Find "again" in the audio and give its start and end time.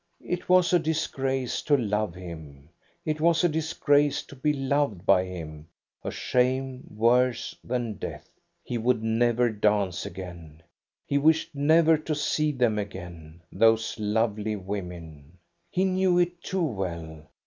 10.07-10.63, 12.79-13.41